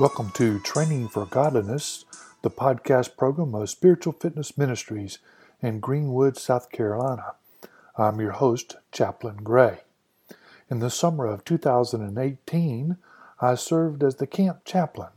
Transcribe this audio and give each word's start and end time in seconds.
Welcome 0.00 0.30
to 0.30 0.58
Training 0.60 1.08
for 1.08 1.26
Godliness, 1.26 2.06
the 2.40 2.48
podcast 2.48 3.18
program 3.18 3.54
of 3.54 3.68
Spiritual 3.68 4.14
Fitness 4.14 4.56
Ministries 4.56 5.18
in 5.60 5.78
Greenwood, 5.78 6.38
South 6.38 6.70
Carolina. 6.70 7.34
I'm 7.98 8.18
your 8.18 8.30
host, 8.30 8.76
Chaplain 8.92 9.40
Gray. 9.44 9.80
In 10.70 10.78
the 10.78 10.88
summer 10.88 11.26
of 11.26 11.44
2018, 11.44 12.96
I 13.42 13.54
served 13.56 14.02
as 14.02 14.14
the 14.14 14.26
camp 14.26 14.64
chaplain 14.64 15.10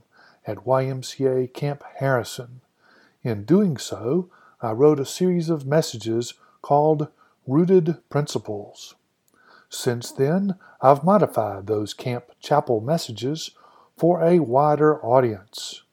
at 0.46 0.66
YMCA 0.66 1.54
Camp 1.54 1.82
Harrison. 2.00 2.60
In 3.24 3.46
doing 3.46 3.78
so, 3.78 4.30
I 4.62 4.74
wrote 4.74 5.00
a 5.00 5.06
series 5.06 5.50
of 5.50 5.66
messages 5.66 6.34
called 6.62 7.08
Rooted 7.48 8.00
Principles. 8.10 8.96
Since 9.70 10.12
then, 10.12 10.56
I've 10.82 11.06
modified 11.06 11.68
those 11.68 11.94
camp 11.94 12.34
chapel 12.42 12.82
messages 12.82 13.52
for 13.98 14.22
a 14.22 14.40
wider 14.40 15.04
audience. 15.04 15.84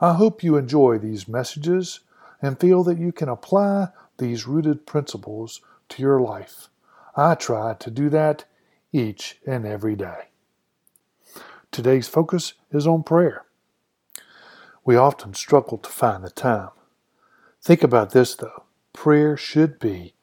I 0.00 0.14
hope 0.14 0.42
you 0.42 0.56
enjoy 0.56 0.98
these 0.98 1.28
messages 1.28 2.00
and 2.40 2.58
feel 2.58 2.82
that 2.84 2.98
you 2.98 3.12
can 3.12 3.28
apply 3.28 3.88
these 4.18 4.46
rooted 4.46 4.86
principles 4.86 5.60
to 5.90 6.02
your 6.02 6.20
life. 6.20 6.68
I 7.16 7.34
try 7.34 7.74
to 7.74 7.90
do 7.90 8.08
that 8.10 8.44
each 8.92 9.38
and 9.46 9.66
every 9.66 9.96
day. 9.96 10.28
Today's 11.70 12.08
focus 12.08 12.54
is 12.70 12.86
on 12.86 13.02
prayer. 13.02 13.44
We 14.84 14.96
often 14.96 15.34
struggle 15.34 15.78
to 15.78 15.90
find 15.90 16.24
the 16.24 16.30
time. 16.30 16.70
Think 17.62 17.82
about 17.82 18.10
this 18.10 18.34
though 18.34 18.64
prayer 18.92 19.36
should 19.36 19.78
be 19.78 20.14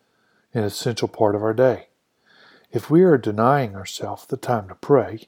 an 0.54 0.64
essential 0.64 1.08
part 1.08 1.36
of 1.36 1.44
our 1.44 1.54
day. 1.54 1.88
If 2.72 2.90
we 2.90 3.02
are 3.04 3.18
denying 3.18 3.76
ourselves 3.76 4.26
the 4.26 4.38
time 4.38 4.68
to 4.68 4.76
pray, 4.76 5.28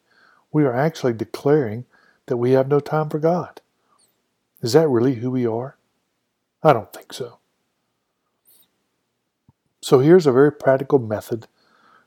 we 0.52 0.64
are 0.64 0.74
actually 0.74 1.14
declaring 1.14 1.86
that 2.28 2.38
we 2.38 2.52
have 2.52 2.68
no 2.68 2.80
time 2.80 3.10
for 3.10 3.20
God. 3.20 3.62
Is 4.62 4.74
that 4.74 4.88
really 4.88 5.16
who 5.16 5.32
we 5.32 5.46
are? 5.46 5.78
I 6.64 6.74
don't 6.74 6.94
think 6.94 7.14
so. 7.14 7.40
So 9.82 10.00
here's 10.00 10.28
a 10.28 10.32
very 10.32 10.52
practical 10.52 11.00
method 11.00 11.48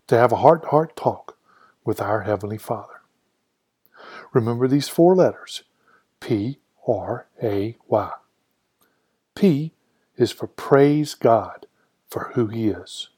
to 0.07 0.17
have 0.17 0.33
a 0.33 0.37
heart 0.37 0.62
to 0.62 0.69
heart 0.69 0.97
talk 0.97 1.37
with 1.85 2.01
our 2.01 2.23
Heavenly 2.23 2.59
Father. 2.59 3.01
Remember 4.33 4.69
these 4.69 4.89
four 4.89 5.17
letters 5.17 5.65
P 6.20 6.59
R 6.87 7.27
A 7.42 7.77
Y. 7.89 8.11
P 9.35 9.73
is 10.17 10.31
for 10.31 10.47
praise 10.47 11.15
God 11.15 11.67
for 12.09 12.31
who 12.35 12.47
He 12.47 12.69
is. 12.69 13.09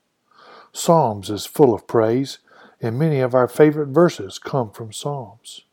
Psalms 0.72 1.28
is 1.30 1.46
full 1.46 1.74
of 1.74 1.86
praise, 1.86 2.38
and 2.80 2.98
many 2.98 3.20
of 3.20 3.34
our 3.34 3.48
favorite 3.48 3.88
verses 3.88 4.38
come 4.38 4.70
from 4.70 4.92
Psalms. 4.92 5.65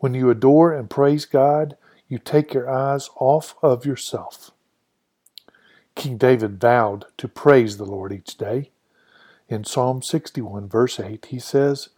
When 0.00 0.14
you 0.14 0.30
adore 0.30 0.72
and 0.72 0.88
praise 0.88 1.26
God, 1.26 1.76
you 2.08 2.18
take 2.18 2.54
your 2.54 2.70
eyes 2.70 3.10
off 3.16 3.54
of 3.62 3.84
yourself. 3.84 4.50
King 5.94 6.16
David 6.16 6.58
vowed 6.58 7.04
to 7.18 7.28
praise 7.28 7.76
the 7.76 7.84
Lord 7.84 8.10
each 8.10 8.38
day. 8.38 8.70
In 9.50 9.62
Psalm 9.62 10.00
61, 10.00 10.70
verse 10.70 10.98
8, 10.98 11.26
he 11.26 11.38
says, 11.38 11.90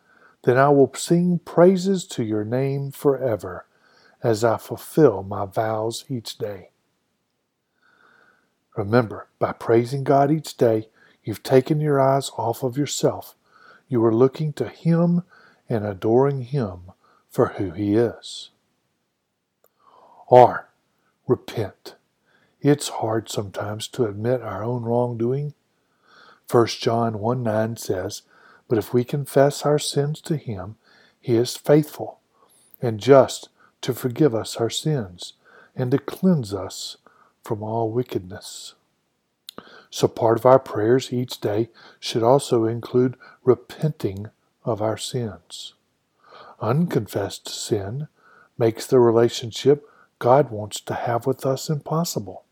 Then 0.42 0.59
I 0.59 0.69
will 0.70 0.92
sing 0.94 1.39
praises 1.44 2.05
to 2.09 2.25
your 2.25 2.44
name 2.44 2.91
forever 2.91 3.67
as 4.20 4.42
I 4.42 4.56
fulfill 4.56 5.22
my 5.22 5.44
vows 5.44 6.05
each 6.09 6.39
day. 6.39 6.70
Remember, 8.77 9.28
by 9.38 9.53
praising 9.53 10.03
God 10.03 10.32
each 10.32 10.56
day, 10.56 10.88
you've 11.22 11.44
taken 11.44 11.81
your 11.81 12.00
eyes 12.00 12.32
off 12.37 12.65
of 12.65 12.77
yourself. 12.77 13.37
You 13.87 14.04
are 14.04 14.15
looking 14.15 14.53
to 14.54 14.69
Him 14.69 15.22
and 15.69 15.84
adoring 15.87 16.43
Him 16.43 16.91
for 17.32 17.48
who 17.56 17.70
he 17.70 17.97
is. 17.97 18.50
R. 20.31 20.69
Repent. 21.26 21.97
It's 22.60 22.88
hard 22.88 23.28
sometimes 23.31 23.88
to 23.88 24.04
admit 24.04 24.43
our 24.43 24.62
own 24.62 24.82
wrongdoing. 24.82 25.54
1 26.50 26.66
John 26.66 27.19
1 27.19 27.42
9 27.42 27.76
says, 27.76 28.22
But 28.69 28.78
if 28.78 28.92
we 28.92 29.03
confess 29.03 29.65
our 29.65 29.78
sins 29.78 30.21
to 30.22 30.37
him, 30.37 30.76
he 31.21 31.34
is 31.34 31.56
faithful 31.56 32.21
and 32.82 33.00
just 33.00 33.48
to 33.81 33.94
forgive 33.94 34.34
us 34.34 34.56
our 34.56 34.71
sins 34.71 35.32
and 35.75 35.91
to 35.91 35.98
cleanse 35.98 36.53
us 36.53 36.98
from 37.42 37.62
all 37.62 37.91
wickedness. 37.91 38.75
So, 39.91 40.06
part 40.09 40.38
of 40.38 40.47
our 40.47 40.59
prayers 40.59 41.12
each 41.12 41.41
day 41.41 41.71
should 41.98 42.22
also 42.22 42.65
include 42.65 43.16
repenting 43.44 44.31
of 44.65 44.81
our 44.82 44.97
sins. 44.97 45.75
Unconfessed 46.62 47.49
sin 47.49 48.06
makes 48.56 48.87
the 48.87 49.00
relationship 49.00 49.84
God 50.21 50.53
wants 50.53 50.81
to 50.83 50.95
have 50.95 51.27
with 51.27 51.45
us 51.45 51.69
impossible. 51.69 52.45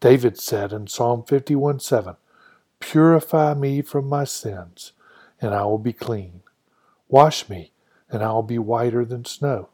David 0.00 0.38
said 0.38 0.70
in 0.70 0.86
Psalm 0.86 1.24
51 1.24 1.80
7, 1.80 2.16
Purify 2.78 3.54
me 3.54 3.80
from 3.80 4.06
my 4.06 4.24
sins, 4.24 4.92
and 5.40 5.54
I 5.54 5.64
will 5.64 5.78
be 5.78 5.94
clean. 5.94 6.42
Wash 7.08 7.48
me, 7.48 7.72
and 8.10 8.22
I 8.22 8.32
will 8.32 8.42
be 8.42 8.58
whiter 8.58 9.06
than 9.06 9.24
snow. 9.24 9.70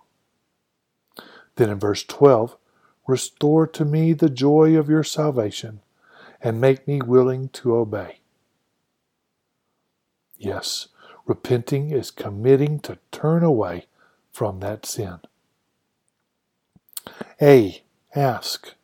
Then 1.56 1.69
in 1.69 1.81
verse 1.81 2.04
12, 2.04 2.56
Restore 3.09 3.66
to 3.69 3.84
me 3.84 4.12
the 4.12 4.31
joy 4.31 4.76
of 4.76 4.88
your 4.88 5.04
salvation, 5.04 5.81
and 6.41 6.60
make 6.60 6.86
me 6.86 7.00
willing 7.03 7.48
to 7.50 7.75
obey. 7.75 8.20
Yes, 10.36 10.88
Repenting 11.26 11.91
is 11.91 12.12
committing 12.12 12.78
to 12.81 12.98
turn 13.10 13.42
away 13.42 13.87
from 14.31 14.60
that 14.60 14.87
sin. 14.87 15.19
A. 17.42 17.82
Ask. 18.14 18.75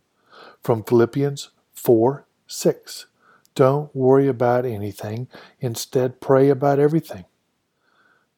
From 0.61 0.83
Philippians 0.83 1.51
4 1.73 2.27
6. 2.47 3.07
Don't 3.55 3.95
worry 3.95 4.29
about 4.29 4.65
anything. 4.65 5.29
Instead, 5.61 6.21
pray 6.21 6.49
about 6.49 6.79
everything. 6.79 7.25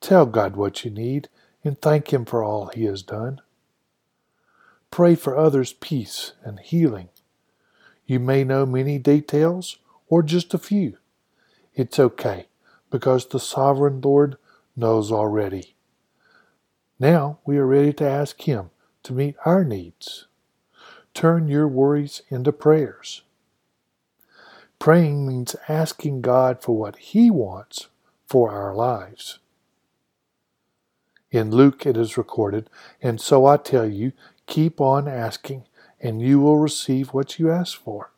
Tell 0.01 0.27
God 0.27 0.57
what 0.57 0.85
you 0.85 0.91
need 0.91 1.29
and 1.65 1.81
thank 1.81 2.13
Him 2.13 2.25
for 2.25 2.45
all 2.45 2.71
He 2.75 2.85
has 2.85 3.03
done. 3.03 3.41
Pray 4.91 5.15
for 5.15 5.37
others' 5.37 5.73
peace 5.73 6.33
and 6.43 6.61
healing. 6.61 7.09
You 8.07 8.21
may 8.21 8.45
know 8.45 8.67
many 8.67 8.99
details 8.99 9.79
or 10.09 10.23
just 10.23 10.53
a 10.53 10.59
few. 10.59 10.99
It's 11.75 11.99
okay 11.99 12.47
because 12.95 13.27
the 13.27 13.41
sovereign 13.41 14.01
Lord 14.01 14.37
knows 14.77 15.11
already. 15.11 15.75
Now 17.01 17.41
we 17.45 17.59
are 17.59 17.67
ready 17.67 17.93
to 17.95 18.09
ask 18.09 18.41
Him 18.43 18.71
to 19.03 19.13
meet 19.13 19.35
our 19.45 19.65
needs. 19.65 20.29
Turn 21.13 21.49
your 21.49 21.67
worries 21.67 22.23
into 22.29 22.53
prayers. 22.53 23.23
Praying 24.79 25.27
means 25.27 25.57
asking 25.69 26.21
God 26.21 26.63
for 26.63 26.77
what 26.77 26.95
He 26.95 27.33
wants 27.33 27.89
for 28.29 28.53
our 28.53 28.73
lives. 28.73 29.41
In 31.33 31.51
Luke 31.51 31.85
it 31.87 31.97
is 31.97 32.17
recorded, 32.17 32.71
and 33.03 33.21
so 33.21 33.45
I 33.45 33.57
tell 33.57 33.89
you, 33.89 34.13
keep 34.47 34.81
on 34.81 35.09
asking, 35.09 35.65
and 36.01 36.23
you 36.23 36.39
will 36.39 36.59
receive 36.59 37.09
what 37.13 37.41
you 37.41 37.51
ask 37.51 37.77
for. 37.77 38.13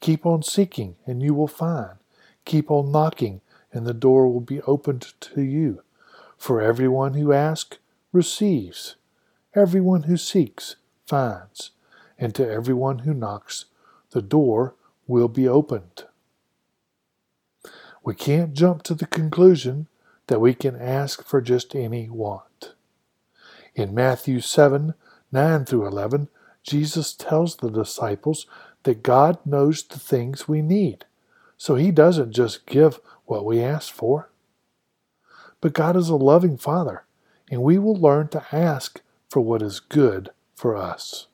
Keep 0.00 0.26
on 0.26 0.42
seeking, 0.42 0.96
and 1.06 1.22
you 1.22 1.32
will 1.32 1.48
find. 1.48 1.96
Keep 2.44 2.70
on 2.70 2.92
knocking, 2.92 3.40
and 3.72 3.86
the 3.86 3.94
door 3.94 4.28
will 4.28 4.40
be 4.40 4.60
opened 4.62 5.12
to 5.20 5.42
you. 5.42 5.82
For 6.36 6.60
everyone 6.60 7.14
who 7.14 7.32
asks 7.32 7.78
receives, 8.12 8.96
everyone 9.54 10.04
who 10.04 10.16
seeks 10.16 10.76
finds, 11.06 11.70
and 12.18 12.34
to 12.34 12.48
everyone 12.48 13.00
who 13.00 13.14
knocks, 13.14 13.66
the 14.10 14.22
door 14.22 14.74
will 15.06 15.28
be 15.28 15.46
opened. 15.46 16.04
We 18.02 18.14
can't 18.14 18.54
jump 18.54 18.82
to 18.84 18.94
the 18.94 19.06
conclusion 19.06 19.88
that 20.28 20.40
we 20.40 20.54
can 20.54 20.76
ask 20.76 21.24
for 21.24 21.40
just 21.40 21.74
any 21.74 22.08
want. 22.08 22.74
In 23.74 23.94
Matthew 23.94 24.40
7 24.40 24.94
9 25.32 25.64
through 25.64 25.86
11, 25.86 26.28
Jesus 26.62 27.12
tells 27.14 27.56
the 27.56 27.70
disciples 27.70 28.46
that 28.82 29.02
God 29.02 29.38
knows 29.44 29.82
the 29.82 29.98
things 29.98 30.48
we 30.48 30.62
need. 30.62 31.04
So 31.60 31.74
he 31.74 31.90
doesn't 31.90 32.32
just 32.32 32.64
give 32.64 33.00
what 33.26 33.44
we 33.44 33.62
ask 33.62 33.92
for. 33.92 34.30
But 35.60 35.74
God 35.74 35.94
is 35.94 36.08
a 36.08 36.16
loving 36.16 36.56
Father, 36.56 37.04
and 37.50 37.62
we 37.62 37.76
will 37.78 37.94
learn 37.94 38.28
to 38.28 38.46
ask 38.50 39.02
for 39.28 39.42
what 39.42 39.60
is 39.60 39.78
good 39.78 40.30
for 40.54 40.74
us. 40.74 41.26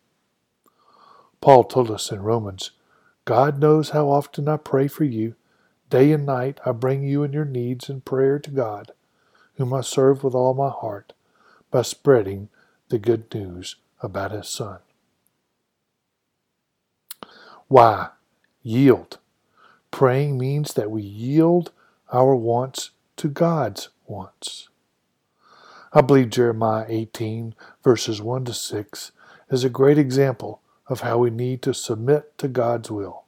Paul 1.41 1.63
told 1.63 1.93
us 1.93 2.11
in 2.11 2.23
Romans 2.23 2.73
God 3.25 3.61
knows 3.61 3.91
how 3.91 4.09
often 4.09 4.49
I 4.49 4.57
pray 4.57 4.89
for 4.89 5.05
you. 5.05 5.37
Day 5.91 6.11
and 6.11 6.27
night 6.27 6.59
I 6.67 6.73
bring 6.73 7.05
you 7.05 7.23
and 7.23 7.33
your 7.33 7.45
needs 7.45 7.89
in 7.89 8.01
prayer 8.01 8.41
to 8.41 8.51
God, 8.51 8.91
whom 9.55 9.73
I 9.73 9.81
serve 9.81 10.25
with 10.25 10.35
all 10.35 10.55
my 10.55 10.71
heart 10.71 11.13
by 11.71 11.83
spreading 11.83 12.49
the 12.89 12.99
good 12.99 13.33
news 13.33 13.77
about 14.03 14.33
his 14.33 14.49
Son. 14.49 14.81
Y? 17.69 18.09
Yield. 18.65 19.21
Praying 19.97 20.37
means 20.37 20.75
that 20.75 20.91
we 20.91 21.01
yield 21.01 21.73
our 22.13 22.37
wants 22.37 22.91
to 23.17 23.29
God's 23.29 23.89
wants. 24.07 24.69
I 25.91 26.03
believe 26.03 26.29
Jeremiah 26.29 26.85
18, 26.87 27.55
verses 27.83 28.21
1 28.21 28.45
to 28.45 28.53
6, 28.53 29.13
is 29.49 29.65
a 29.65 29.71
great 29.71 29.97
example 29.97 30.61
of 30.87 31.01
how 31.01 31.17
we 31.17 31.31
need 31.31 31.63
to 31.63 31.73
submit 31.73 32.37
to 32.37 32.47
God's 32.47 32.91
will. 32.91 33.25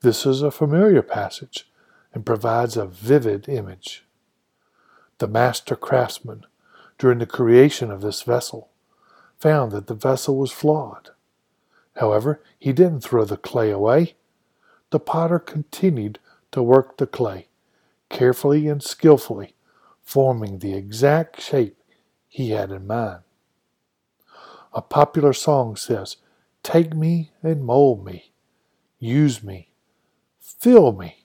This 0.00 0.24
is 0.24 0.40
a 0.40 0.50
familiar 0.50 1.02
passage 1.02 1.68
and 2.14 2.24
provides 2.24 2.78
a 2.78 2.86
vivid 2.86 3.46
image. 3.46 4.06
The 5.18 5.28
master 5.28 5.76
craftsman, 5.76 6.46
during 6.96 7.18
the 7.18 7.26
creation 7.26 7.90
of 7.90 8.00
this 8.00 8.22
vessel, 8.22 8.70
found 9.38 9.72
that 9.72 9.88
the 9.88 9.94
vessel 9.94 10.38
was 10.38 10.52
flawed. 10.52 11.10
However, 11.96 12.42
he 12.58 12.72
didn't 12.72 13.02
throw 13.02 13.26
the 13.26 13.36
clay 13.36 13.70
away. 13.70 14.14
The 14.90 15.00
potter 15.00 15.38
continued 15.38 16.18
to 16.52 16.62
work 16.62 16.96
the 16.96 17.06
clay, 17.06 17.48
carefully 18.08 18.66
and 18.68 18.82
skillfully, 18.82 19.54
forming 20.02 20.58
the 20.58 20.74
exact 20.74 21.40
shape 21.40 21.76
he 22.28 22.50
had 22.50 22.70
in 22.70 22.86
mind. 22.86 23.20
A 24.72 24.82
popular 24.82 25.32
song 25.32 25.76
says, 25.76 26.16
Take 26.62 26.94
me 26.94 27.30
and 27.42 27.64
mold 27.64 28.04
me, 28.04 28.32
use 28.98 29.42
me, 29.42 29.70
fill 30.40 30.92
me. 30.92 31.24